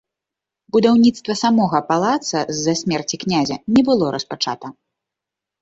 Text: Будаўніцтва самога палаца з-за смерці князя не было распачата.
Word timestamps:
Будаўніцтва 0.75 1.35
самога 1.41 1.81
палаца 1.91 2.39
з-за 2.61 2.73
смерці 2.81 3.15
князя 3.25 3.55
не 3.77 3.81
было 3.91 4.05
распачата. 4.17 4.67